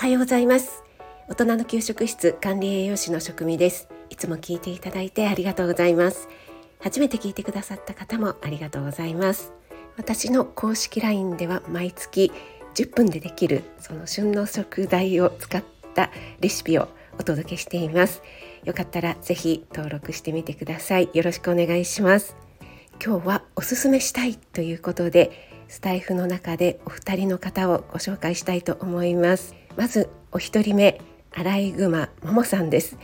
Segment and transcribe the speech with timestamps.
[0.00, 0.82] はようございます。
[1.28, 3.86] 大人の給食室管理栄養士の職味です。
[4.08, 6.26] いつも聞いていただいてありがとうございます。
[6.78, 9.52] 初めて聞いてくださった方もありがとうございます。
[9.98, 12.32] 私の公式 LINE では毎月
[12.76, 15.62] 10分でできるその旬の食材を使っ
[15.94, 16.10] た
[16.40, 16.88] レシピを
[17.18, 18.22] お届けしています。
[18.64, 21.10] よかったらぜひ登録してみてください。
[21.12, 22.38] よろしくお願いします。
[23.04, 29.60] 今日はおすすめしたいということでスタイフの中でお二人の方をご紹介したいと思います。
[29.80, 31.00] まずお一人目
[31.32, 32.98] アライグマももさんです。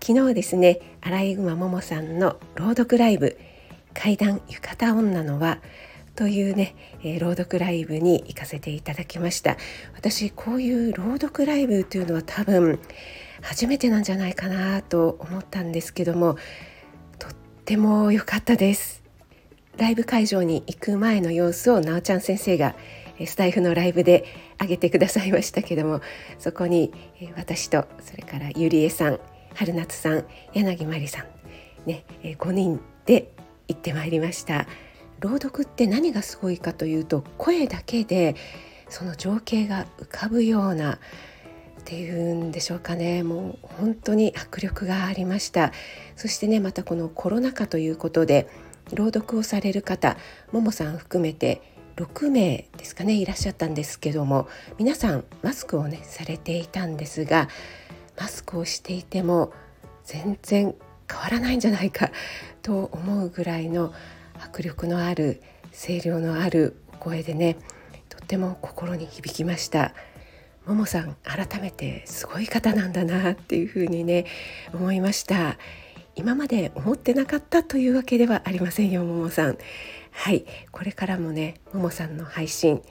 [0.00, 3.36] 昨日ですねアライグマももさんの朗読ライブ
[3.92, 5.58] 階段浴衣女の輪
[6.14, 9.56] というね、えー、朗読ライブに行かせていただきました。
[9.96, 12.78] 私こういう朗読ライブというのは多分
[13.42, 16.36] 初めてなんじゃないかなと思ったんですけども
[17.18, 17.30] とっ
[17.64, 19.02] ても良かったです。
[19.76, 22.76] ライブ会場に行く前の様子をなおちゃん先生が
[23.24, 24.24] スタイフのライブで
[24.60, 26.00] 上げてくださいましたけども
[26.38, 26.92] そこに
[27.36, 29.20] 私とそれからゆりえさん
[29.54, 31.26] 春夏さん柳まりさん
[31.88, 33.32] ね5人で
[33.68, 34.66] 行ってまいりました。
[35.20, 38.36] 朗読って何がすごいかというと声だけで
[38.88, 40.98] その情景が浮かぶようなっ
[41.84, 43.22] ていうんでしょうかね。
[43.22, 45.72] もう本当に迫力がありました。
[46.16, 48.48] そしてねまたこのコロナ禍ということで
[48.92, 50.16] 朗読をされる方
[50.52, 51.62] ももさん含めて
[51.96, 57.48] 6名ですかねいらっしゃったんですけども皆さんマスクをねされていたんですが
[58.18, 59.52] マスクをしていても
[60.04, 60.74] 全然
[61.10, 62.10] 変わらないんじゃないか
[62.62, 63.92] と思うぐらいの
[64.38, 65.42] 迫力のある
[65.72, 67.56] 声量のある声でね
[68.08, 69.94] とっても心に響きました。
[70.66, 74.26] ももさん改めてすごい方なんだなっていうふうにね
[74.74, 75.58] 思いました
[76.16, 79.58] 今まで思ってなかったというわけではありませんよももさん
[80.16, 80.44] はい。
[80.72, 82.82] これからもねももさんの配信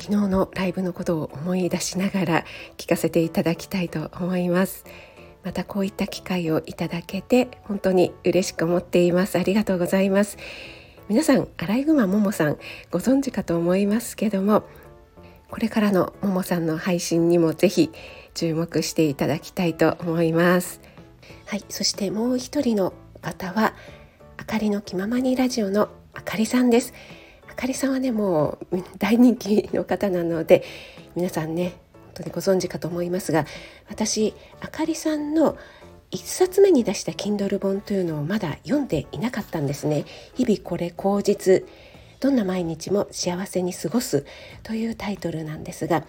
[0.00, 2.44] 昨日のライブのことを思い出しながら
[2.76, 4.84] 聞かせていただきたいと思います。
[5.42, 9.38] またこういった機会をいただけて本当に嬉しく思っています。
[9.38, 10.38] ありがとうございます。
[11.08, 12.58] 皆さんアライグマももさん
[12.90, 14.64] ご存知かと思いますけども
[15.50, 17.90] これからのももさんの配信にもぜひ
[18.34, 20.80] 注目していただきたいと思います。
[21.46, 21.64] はい。
[21.68, 23.74] そしてもう一人の方は
[24.36, 26.94] あかりの気ままにラジオのあかりさんです。
[27.48, 30.64] あかりさんはねもう大人気の方なので
[31.14, 33.46] 皆さんね本当にご存知かと思いますが
[33.88, 35.56] 私あかりさんの
[36.10, 40.04] 1冊目に出した Kindle 本というのをまだ読んでいなかったんですね。
[40.34, 41.66] 日々これ口実
[42.20, 44.24] どんな毎日も幸せに過ごす
[44.62, 46.04] というタイトルなんですが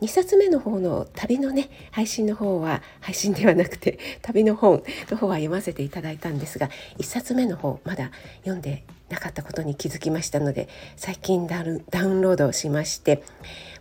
[0.00, 11.64] 2冊目の方の旅のね配信の方は配信ではなくて 旅の本の方は読ませていただいたんですが1冊目の方まだ読んでなかったことに気づきましたので最近ダウ
[12.08, 13.22] ンロードしまして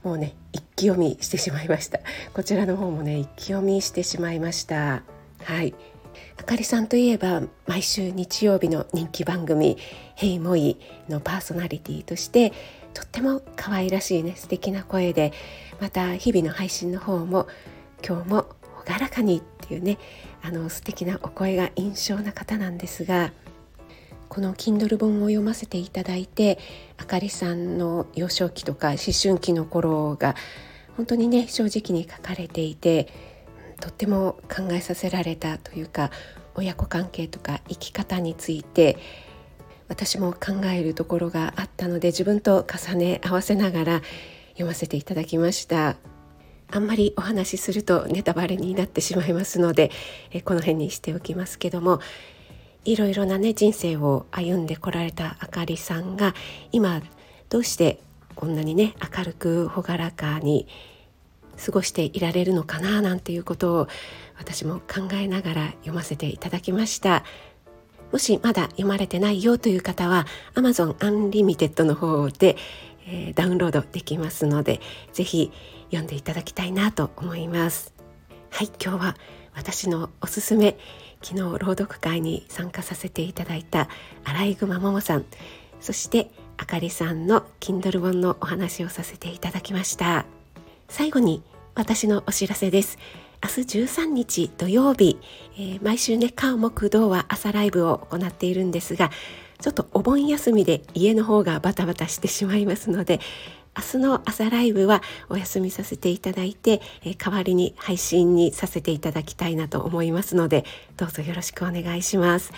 [0.04, 2.00] もうね一気読みしてしまいました。
[2.34, 5.02] こちらの方もね一気読みしてしまいました。
[5.44, 5.74] はい。
[6.38, 9.78] あかりさんといえば毎週日曜日の人気番組
[10.16, 10.78] 「ヘイモイ」
[11.10, 12.52] のパーソナリティとして
[12.94, 15.34] とっても可愛らしいね素敵な声で
[15.80, 17.48] また日々の配信の方も
[18.06, 18.46] 今日も
[18.86, 19.98] 朗らかにっていうね
[20.42, 23.34] あの素敵なお声が印象な方なんですが
[24.30, 26.60] この Kindle 本を読ませていただいて
[26.98, 30.36] あかりさんの幼少期とか思春期の頃が
[30.98, 33.08] 本当にね正直に書かれていて
[33.80, 36.12] とっても考えさせられたというか
[36.56, 38.98] 親子関係とか生き方について
[39.88, 44.02] 私も考えるところがあったので自分と重ね合わせながら
[44.50, 45.98] 読ませていただきました。
[46.72, 49.92] あんまりお話しするとネタバレになってしまいますので
[50.32, 52.00] えこの辺にしておきますけども
[52.86, 56.34] いろいろなね人生を歩んでこられたあかりさんが
[56.72, 57.02] 今
[57.50, 58.00] どうして
[58.36, 60.68] こんなにね明るく朗らかに
[61.64, 63.88] 過ごしていられるのかななんていうことを
[64.38, 67.24] 私も考えながら読ませていただきました。
[68.12, 72.56] もしまだ読まれてないよという方は Amazon Unlimited の方で、
[73.08, 74.80] えー、ダウンロードできますので
[75.12, 75.52] ぜひ
[75.88, 77.94] 読んでいただきたいなと思います。
[78.52, 79.16] はい今日は
[79.54, 80.78] 私のおすすめ
[81.22, 83.90] 昨日朗読会に参加させていただいた
[84.24, 85.26] アライグマももさん
[85.82, 90.35] そしてあかりさんの Kindle 本のお話をさせていただきました。
[90.88, 91.44] 最後に
[91.74, 92.98] 私のお知らせです。
[93.44, 95.20] 明日13日土曜日、
[95.56, 99.12] えー、毎週ね火木土は朝ライブを行っているんですが
[99.62, 103.20] ちょっとお盆休みで家の方がバタバタしてしまいますので
[103.78, 110.66] 明日の朝ライブはお休みさせていただいて、えー、代わりに配信にさせていただきたいなと思いますので
[110.98, 112.52] どうぞよろしくお願いします。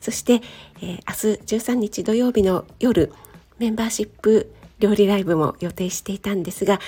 [0.00, 0.40] そして、
[0.82, 3.12] えー、明日13日土曜日の夜
[3.58, 6.80] メンバーシップ料理ライブも予定していたんですが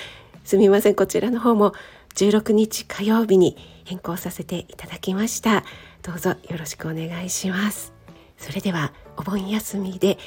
[0.45, 0.95] すみません。
[0.95, 1.73] こちらの方も
[2.13, 5.63] 16日火曜日に変更させていただきました。
[6.03, 7.93] どうぞよろしくお願いします。
[8.37, 10.19] それではお盆休みで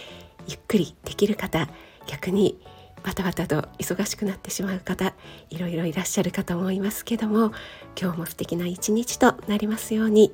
[0.48, 1.68] ゆっくりできる方
[2.08, 2.60] 逆に
[3.04, 5.14] バタバタと忙しくなってしまう方
[5.50, 7.52] いろいろいらっしゃるかと思いますけども
[8.00, 10.32] 今日も素敵な一日となりますように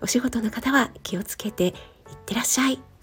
[0.00, 1.72] お仕事の方は気をつけていっ
[2.26, 2.95] てらっしゃい。